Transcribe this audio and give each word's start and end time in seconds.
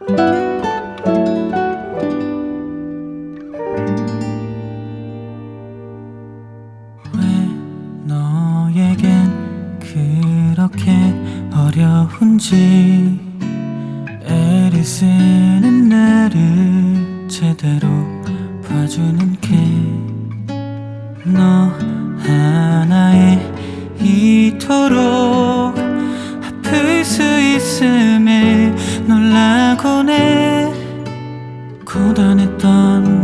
왜 0.00 0.08
너에겐 8.04 9.78
그렇게 9.80 10.92
어려운지 11.52 13.18
애를 14.24 14.84
쓰는 14.84 15.88
나를 15.88 17.26
제대로 17.28 17.88
봐주는 18.68 19.36
게 19.40 20.06
너 21.28 21.72
하나의 22.20 23.40
이토록 24.00 25.76
아플 26.44 27.04
수 27.04 27.20
있음에 27.22 28.35
지나곤 29.76 30.06
고단했던 31.84 33.15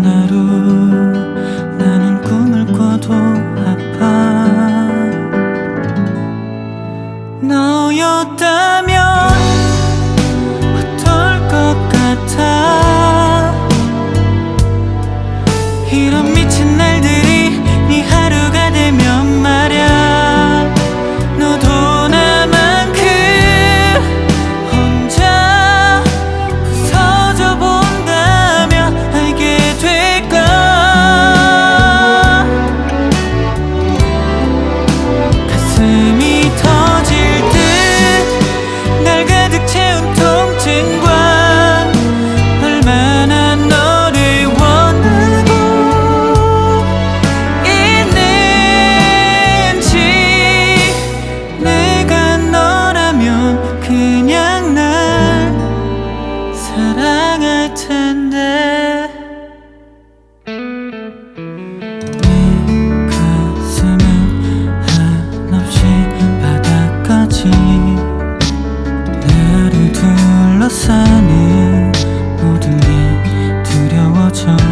둘러싸는 70.62 71.92
모든 72.40 72.78
게 72.78 73.62
두려워져. 73.64 74.71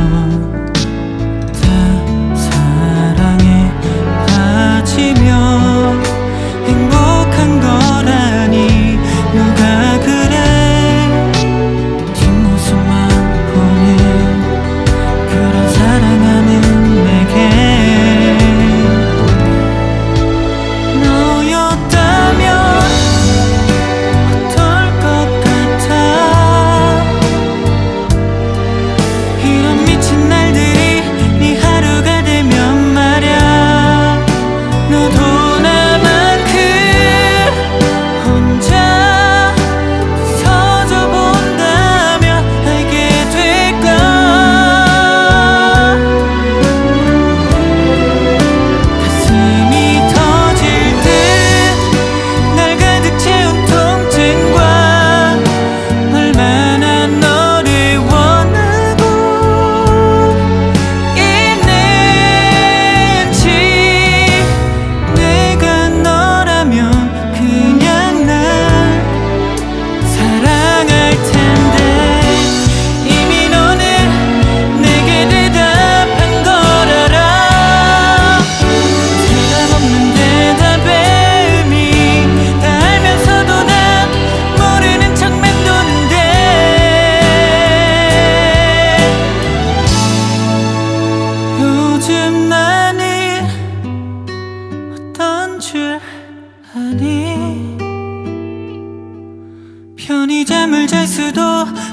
이 100.30 100.44
잠을 100.44 100.86
잘 100.86 101.06
수도 101.06 101.40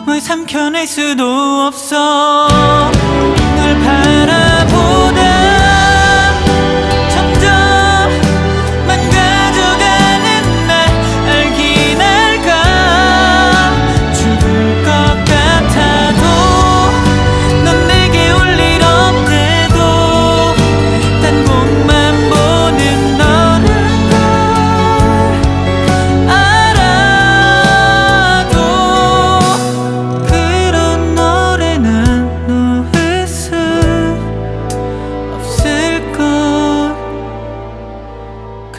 뭘 0.05 0.21
삼켜낼 0.21 0.85
수도 0.85 1.25
없어. 1.65 2.47
널 3.55 3.79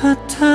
kata 0.00 0.54